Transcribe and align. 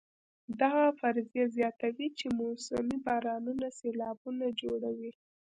دغه 0.61 0.85
فرضیه 0.99 1.45
زیاتوي 1.55 2.07
چې 2.19 2.25
موسمي 2.39 2.97
بارانونه 3.05 3.67
سېلابونه 3.79 4.45
جوړوي. 4.61 5.11